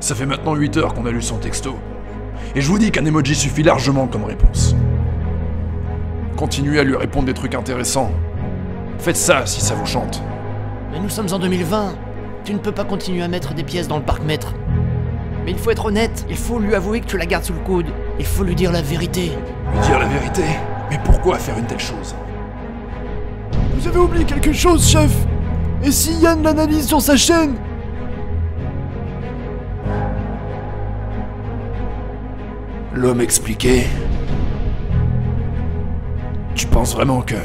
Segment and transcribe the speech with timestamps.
[0.00, 1.76] Ça fait maintenant 8 heures qu'on a lu son texto.
[2.54, 4.74] Et je vous dis qu'un emoji suffit largement comme réponse.
[6.36, 8.10] Continuez à lui répondre des trucs intéressants.
[8.98, 10.22] Faites ça si ça vous chante.
[10.90, 11.94] Mais nous sommes en 2020.
[12.44, 14.54] Tu ne peux pas continuer à mettre des pièces dans le parc-mètre.
[15.44, 17.60] Mais il faut être honnête, il faut lui avouer que tu la gardes sous le
[17.60, 17.86] coude.
[18.18, 19.32] Il faut lui dire la vérité.
[19.72, 20.44] Lui dire la vérité
[20.90, 22.14] Mais pourquoi faire une telle chose?
[23.74, 25.12] Vous avez oublié quelque chose, chef?
[25.82, 27.54] Et si Yann l'analyse sur sa chaîne
[33.00, 33.84] L'homme expliqué.
[36.54, 37.36] Tu penses vraiment que.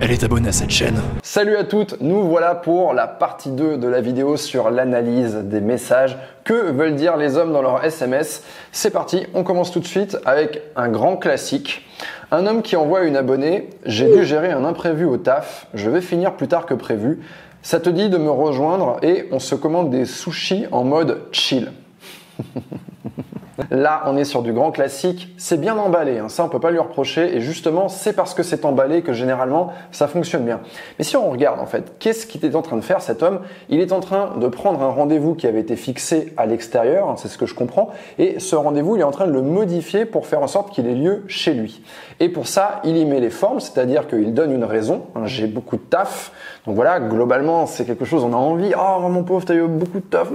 [0.00, 1.00] Elle est abonnée à cette chaîne?
[1.22, 5.60] Salut à toutes, nous voilà pour la partie 2 de la vidéo sur l'analyse des
[5.60, 6.18] messages.
[6.42, 10.18] Que veulent dire les hommes dans leur SMS C'est parti, on commence tout de suite
[10.24, 11.86] avec un grand classique.
[12.32, 16.00] Un homme qui envoie une abonnée J'ai dû gérer un imprévu au taf, je vais
[16.00, 17.20] finir plus tard que prévu.
[17.62, 21.70] Ça te dit de me rejoindre et on se commande des sushis en mode chill.
[23.70, 25.34] Là, on est sur du grand classique.
[25.36, 26.28] C'est bien emballé, hein.
[26.28, 27.36] ça on peut pas lui reprocher.
[27.36, 30.60] Et justement, c'est parce que c'est emballé que généralement ça fonctionne bien.
[30.98, 33.40] Mais si on regarde en fait, qu'est-ce qu'il est en train de faire cet homme?
[33.68, 37.14] Il est en train de prendre un rendez-vous qui avait été fixé à l'extérieur, hein,
[37.16, 37.90] c'est ce que je comprends.
[38.18, 40.86] Et ce rendez-vous, il est en train de le modifier pour faire en sorte qu'il
[40.86, 41.82] ait lieu chez lui.
[42.20, 45.02] Et pour ça, il y met les formes, c'est-à-dire qu'il donne une raison.
[45.14, 46.32] Hein, J'ai beaucoup de taf.
[46.66, 48.72] Donc voilà, globalement, c'est quelque chose, on a envie.
[48.78, 50.28] Oh mon pauvre, t'as eu beaucoup de taf.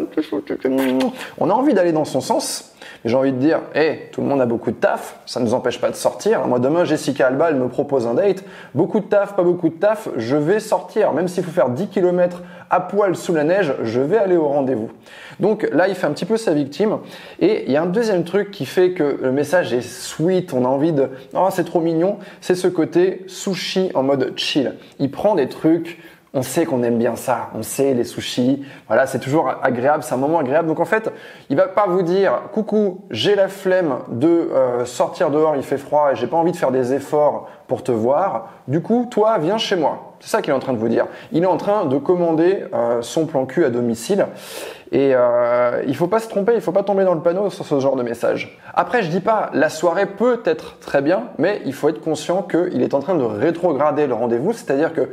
[1.37, 2.73] On a envie d'aller dans son sens.
[3.05, 5.53] J'ai envie de dire, hé, tout le monde a beaucoup de taf, ça ne nous
[5.53, 6.45] empêche pas de sortir.
[6.47, 8.43] Moi, demain, Jessica Alba, elle me propose un date.
[8.73, 11.13] Beaucoup de taf, pas beaucoup de taf, je vais sortir.
[11.13, 14.47] Même s'il faut faire 10 km à poil sous la neige, je vais aller au
[14.47, 14.89] rendez-vous.
[15.39, 16.97] Donc là, il fait un petit peu sa victime.
[17.39, 20.65] Et il y a un deuxième truc qui fait que le message est sweet, on
[20.65, 24.73] a envie de, oh, c'est trop mignon, c'est ce côté sushi en mode chill.
[24.99, 25.99] Il prend des trucs
[26.33, 30.13] on sait qu'on aime bien ça, on sait les sushis, voilà, c'est toujours agréable, c'est
[30.13, 30.67] un moment agréable.
[30.67, 31.11] Donc en fait,
[31.49, 35.77] il va pas vous dire coucou, j'ai la flemme de euh, sortir dehors, il fait
[35.77, 38.49] froid et j'ai pas envie de faire des efforts pour te voir.
[38.67, 40.15] Du coup, toi, viens chez moi.
[40.19, 41.05] C'est ça qu'il est en train de vous dire.
[41.31, 44.25] Il est en train de commander euh, son plan cul à domicile.
[44.91, 47.65] Et euh, il faut pas se tromper, il faut pas tomber dans le panneau sur
[47.65, 48.57] ce genre de message.
[48.73, 52.41] Après, je dis pas, la soirée peut être très bien, mais il faut être conscient
[52.41, 55.09] qu'il est en train de rétrograder le rendez-vous, c'est-à-dire que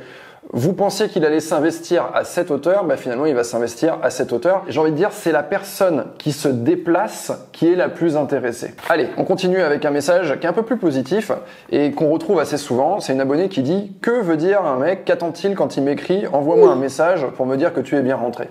[0.52, 4.32] vous pensiez qu'il allait s'investir à cette hauteur, bah finalement il va s'investir à cette
[4.32, 4.62] hauteur.
[4.68, 8.74] J'ai envie de dire, c'est la personne qui se déplace qui est la plus intéressée.
[8.88, 11.32] Allez, on continue avec un message qui est un peu plus positif
[11.70, 13.00] et qu'on retrouve assez souvent.
[13.00, 15.04] C'est une abonnée qui dit Que veut dire un mec?
[15.04, 16.26] Qu'attend-il quand il m'écrit?
[16.32, 18.48] Envoie-moi un message pour me dire que tu es bien rentré.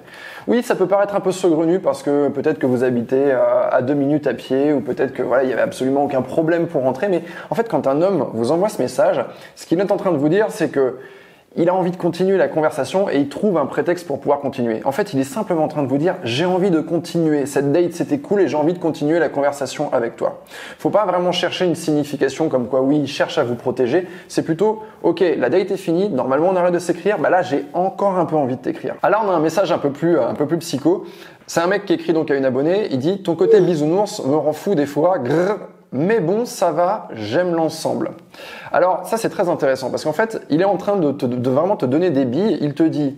[0.47, 3.81] Oui, ça peut paraître un peu saugrenu parce que peut-être que vous habitez euh, à
[3.81, 6.81] deux minutes à pied ou peut-être que voilà, il y avait absolument aucun problème pour
[6.81, 7.07] rentrer.
[7.07, 9.23] Mais en fait, quand un homme vous envoie ce message,
[9.55, 10.97] ce qu'il est en train de vous dire, c'est que
[11.55, 14.81] il a envie de continuer la conversation et il trouve un prétexte pour pouvoir continuer.
[14.85, 17.45] En fait, il est simplement en train de vous dire j'ai envie de continuer.
[17.45, 20.41] Cette date c'était cool et j'ai envie de continuer la conversation avec toi.
[20.79, 24.07] Faut pas vraiment chercher une signification comme quoi oui, il cherche à vous protéger.
[24.27, 26.09] C'est plutôt ok, la date est finie.
[26.09, 27.19] Normalement, on arrête de s'écrire.
[27.19, 28.95] Bah là, j'ai encore un peu envie de t'écrire.
[29.03, 31.05] Alors, on a un message un peu plus, un peu plus psycho.
[31.45, 32.87] C'est un mec qui écrit donc à une abonnée.
[32.91, 35.19] Il dit ton côté bisounours me rend fou des fois.
[35.19, 35.59] Grrr,
[35.93, 38.11] mais bon, ça va, j'aime l'ensemble.
[38.71, 41.85] Alors ça c'est très intéressant parce qu'en fait, il est en train de, vraiment te
[41.85, 43.17] donner des billes, il te dit,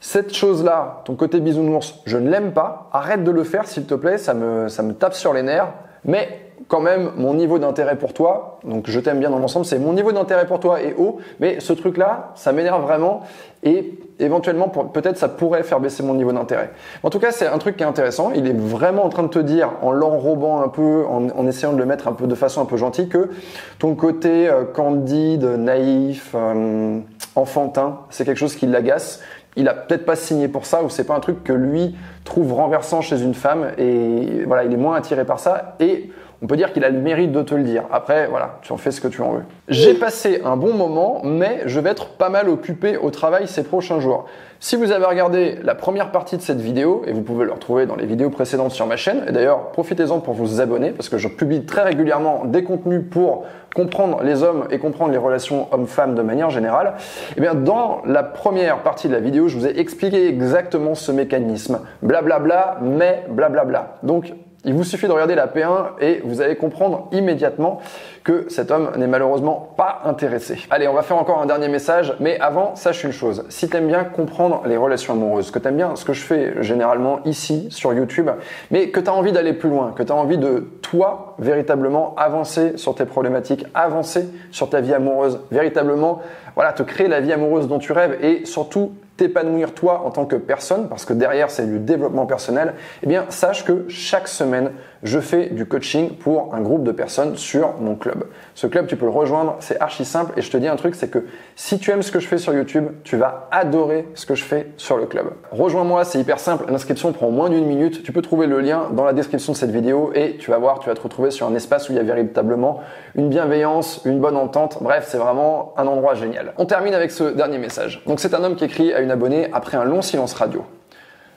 [0.00, 3.94] cette chose-là, ton côté bisounours, je ne l'aime pas, arrête de le faire s'il te
[3.94, 5.72] plaît, ça me, ça me tape sur les nerfs,
[6.04, 9.78] mais quand même, mon niveau d'intérêt pour toi, donc je t'aime bien dans l'ensemble, c'est
[9.78, 13.22] mon niveau d'intérêt pour toi est haut, mais ce truc-là, ça m'énerve vraiment
[13.62, 16.70] et éventuellement, peut-être ça pourrait faire baisser mon niveau d'intérêt.
[17.02, 18.30] En tout cas, c'est un truc qui est intéressant.
[18.34, 21.78] Il est vraiment en train de te dire, en l'enrobant un peu, en, essayant de
[21.78, 23.30] le mettre un peu de façon un peu gentille, que
[23.78, 27.00] ton côté euh, candide, naïf, euh,
[27.36, 29.20] enfantin, c'est quelque chose qui l'agace.
[29.56, 32.52] Il a peut-être pas signé pour ça, ou c'est pas un truc que lui trouve
[32.52, 35.76] renversant chez une femme, et voilà, il est moins attiré par ça.
[35.80, 36.10] Et
[36.44, 37.84] on peut dire qu'il a le mérite de te le dire.
[37.90, 39.44] Après, voilà, tu en fais ce que tu en veux.
[39.68, 43.64] J'ai passé un bon moment, mais je vais être pas mal occupé au travail ces
[43.64, 44.26] prochains jours.
[44.60, 47.86] Si vous avez regardé la première partie de cette vidéo, et vous pouvez le retrouver
[47.86, 51.16] dans les vidéos précédentes sur ma chaîne, et d'ailleurs profitez-en pour vous abonner, parce que
[51.16, 56.14] je publie très régulièrement des contenus pour comprendre les hommes et comprendre les relations hommes-femmes
[56.14, 59.66] de manière générale, et eh bien dans la première partie de la vidéo, je vous
[59.66, 61.80] ai expliqué exactement ce mécanisme.
[62.02, 63.64] Blablabla, bla, bla, mais blablabla.
[63.64, 63.96] Bla.
[64.02, 67.80] Donc il vous suffit de regarder la P1 et vous allez comprendre immédiatement
[68.22, 70.58] que cet homme n'est malheureusement pas intéressé.
[70.70, 73.44] Allez, on va faire encore un dernier message, mais avant, sache une chose.
[73.50, 77.20] Si t'aimes bien comprendre les relations amoureuses, que t'aimes bien ce que je fais généralement
[77.24, 78.30] ici sur YouTube,
[78.70, 82.94] mais que t'as envie d'aller plus loin, que t'as envie de toi véritablement avancer sur
[82.94, 86.22] tes problématiques, avancer sur ta vie amoureuse, véritablement,
[86.54, 90.24] voilà, te créer la vie amoureuse dont tu rêves et surtout t'épanouir toi en tant
[90.24, 94.72] que personne, parce que derrière c'est du développement personnel, eh bien sache que chaque semaine,
[95.04, 98.24] je fais du coaching pour un groupe de personnes sur mon club.
[98.54, 100.94] Ce club, tu peux le rejoindre, c'est archi simple et je te dis un truc,
[100.94, 104.24] c'est que si tu aimes ce que je fais sur YouTube, tu vas adorer ce
[104.24, 105.26] que je fais sur le club.
[105.52, 109.04] Rejoins-moi, c'est hyper simple, l'inscription prend moins d'une minute, tu peux trouver le lien dans
[109.04, 111.54] la description de cette vidéo et tu vas voir, tu vas te retrouver sur un
[111.54, 112.80] espace où il y a véritablement
[113.14, 116.54] une bienveillance, une bonne entente, bref, c'est vraiment un endroit génial.
[116.56, 118.02] On termine avec ce dernier message.
[118.06, 120.64] Donc c'est un homme qui écrit à une abonnée après un long silence radio.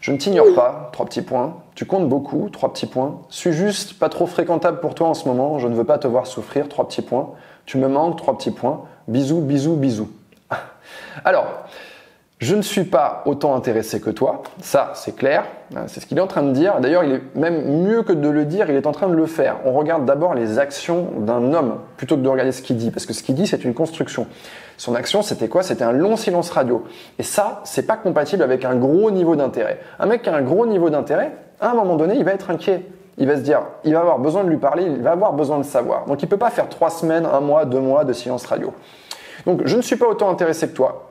[0.07, 1.57] Je ne t'ignore pas, trois petits points.
[1.75, 3.19] Tu comptes beaucoup, trois petits points.
[3.27, 5.59] Suis juste pas trop fréquentable pour toi en ce moment.
[5.59, 7.31] Je ne veux pas te voir souffrir, trois petits points.
[7.65, 8.86] Tu me manques, trois petits points.
[9.09, 10.09] Bisous, bisous, bisous.
[11.25, 11.45] Alors,
[12.39, 15.45] je ne suis pas autant intéressé que toi, ça c'est clair,
[15.88, 16.80] c'est ce qu'il est en train de dire.
[16.80, 19.25] D'ailleurs, il est même mieux que de le dire, il est en train de le
[19.25, 19.57] faire.
[19.66, 23.07] On regarde d'abord les actions d'un homme plutôt que de regarder ce qu'il dit, parce
[23.07, 24.28] que ce qu'il dit c'est une construction.
[24.78, 25.63] Son action c'était quoi?
[25.63, 26.84] C'était un long silence radio.
[27.18, 29.80] Et ça, c'est pas compatible avec un gros niveau d'intérêt.
[30.00, 32.51] Un mec qui a un gros niveau d'intérêt, à un moment donné, il va être
[32.51, 32.86] inquiet.
[33.18, 35.57] Il va se dire, il va avoir besoin de lui parler, il va avoir besoin
[35.57, 36.06] de savoir.
[36.06, 38.72] Donc il peut pas faire trois semaines, un mois, deux mois de silence radio.
[39.48, 41.06] Donc je ne suis pas autant intéressé que toi.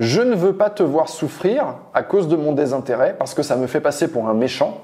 [0.00, 3.56] Je ne veux pas te voir souffrir à cause de mon désintérêt parce que ça
[3.56, 4.80] me fait passer pour un méchant.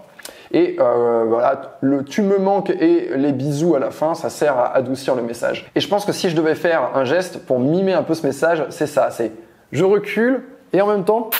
[0.52, 4.58] Et euh, voilà, le tu me manques et les bisous à la fin, ça sert
[4.58, 5.70] à adoucir le message.
[5.74, 8.26] Et je pense que si je devais faire un geste pour mimer un peu ce
[8.26, 9.32] message, c'est ça, c'est
[9.72, 11.30] je recule et en même temps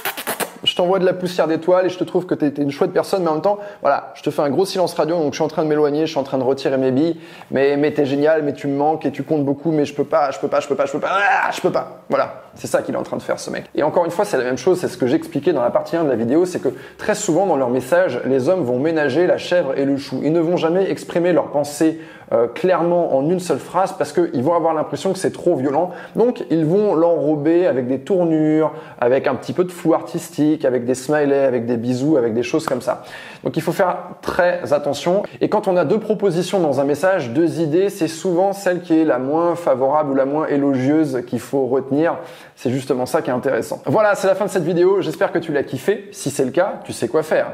[0.66, 2.92] je t'envoie de la poussière d'étoiles et je te trouve que tu es, une chouette
[2.92, 5.36] personne, mais en même temps, voilà, je te fais un gros silence radio, donc je
[5.36, 7.16] suis en train de m'éloigner, je suis en train de retirer mes billes,
[7.50, 10.04] mais, mais t'es génial, mais tu me manques et tu comptes beaucoup, mais je peux
[10.04, 12.02] pas, je peux pas, je peux pas, je peux pas, ah, je peux pas.
[12.08, 13.64] Voilà, c'est ça qu'il est en train de faire ce mec.
[13.74, 15.96] Et encore une fois, c'est la même chose, c'est ce que j'expliquais dans la partie
[15.96, 19.26] 1 de la vidéo, c'est que très souvent dans leur message, les hommes vont ménager
[19.26, 20.20] la chèvre et le chou.
[20.24, 22.00] Ils ne vont jamais exprimer leurs pensées
[22.32, 25.92] euh, clairement en une seule phrase parce qu'ils vont avoir l'impression que c'est trop violent.
[26.16, 30.84] Donc ils vont l'enrober avec des tournures, avec un petit peu de flou artistique, avec
[30.84, 33.02] des smileys, avec des bisous, avec des choses comme ça.
[33.44, 35.22] Donc il faut faire très attention.
[35.40, 38.98] Et quand on a deux propositions dans un message, deux idées, c'est souvent celle qui
[38.98, 42.16] est la moins favorable ou la moins élogieuse qu'il faut retenir.
[42.54, 43.82] C'est justement ça qui est intéressant.
[43.86, 45.00] Voilà, c'est la fin de cette vidéo.
[45.00, 46.08] J'espère que tu l'as kiffé.
[46.12, 47.48] Si c'est le cas, tu sais quoi faire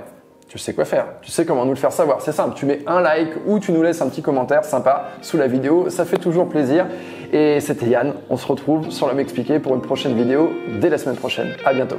[0.53, 1.07] tu sais quoi faire.
[1.23, 2.21] Tu sais comment nous le faire savoir.
[2.21, 5.39] C'est simple, tu mets un like ou tu nous laisses un petit commentaire sympa sous
[5.39, 5.89] la vidéo.
[5.89, 6.85] Ça fait toujours plaisir.
[7.33, 8.13] Et c'était Yann.
[8.29, 11.55] On se retrouve sur le M'expliquer pour une prochaine vidéo dès la semaine prochaine.
[11.65, 11.97] À bientôt.